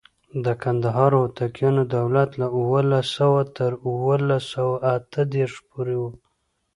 [0.45, 6.03] د کندهار هوتکیانو دولت له اوولس سوه تر اوولس سوه اته دیرش پورې و.